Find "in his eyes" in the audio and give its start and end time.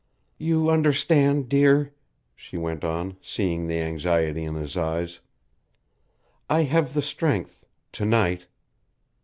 4.45-5.19